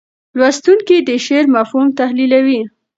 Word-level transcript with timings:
لوستونکي 0.37 0.97
د 1.07 1.09
شعر 1.25 1.45
مفهوم 1.55 1.87
تحلیلوي. 1.99 2.61